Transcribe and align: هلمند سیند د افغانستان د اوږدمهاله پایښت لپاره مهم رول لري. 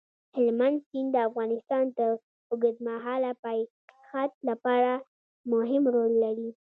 هلمند 0.35 0.77
سیند 0.87 1.09
د 1.13 1.17
افغانستان 1.29 1.83
د 1.97 1.99
اوږدمهاله 2.51 3.31
پایښت 3.43 4.35
لپاره 4.49 4.91
مهم 5.53 5.83
رول 5.95 6.13
لري. 6.23 6.49